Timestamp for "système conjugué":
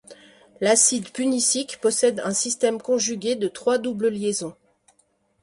2.33-3.35